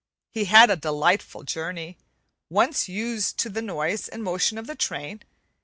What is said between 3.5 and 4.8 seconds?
noise and motion of the